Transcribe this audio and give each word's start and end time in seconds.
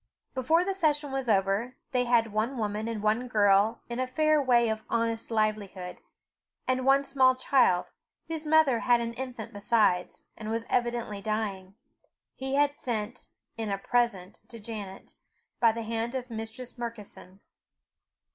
Before 0.33 0.63
the 0.65 0.73
session 0.73 1.11
was 1.11 1.29
over, 1.29 1.75
they 1.91 2.05
had 2.05 2.33
one 2.33 2.57
woman 2.57 2.87
and 2.87 3.03
one 3.03 3.27
girl 3.27 3.83
in 3.87 3.99
a 3.99 4.07
fair 4.07 4.41
way 4.41 4.67
of 4.67 4.81
honest 4.89 5.29
livelihood, 5.29 5.99
and 6.67 6.87
one 6.87 7.03
small 7.03 7.35
child, 7.35 7.91
whose 8.27 8.43
mother 8.43 8.79
had 8.79 8.99
an 8.99 9.13
infant 9.13 9.53
besides, 9.53 10.23
and 10.35 10.49
was 10.49 10.65
evidently 10.71 11.21
dying, 11.21 11.75
he 12.33 12.55
had 12.55 12.79
sent 12.79 13.27
"in 13.57 13.69
a 13.69 13.77
present" 13.77 14.39
to 14.47 14.59
Janet, 14.59 15.13
by 15.59 15.71
the 15.71 15.83
hand 15.83 16.15
of 16.15 16.31
Mistress 16.31 16.79
Murkison. 16.79 17.39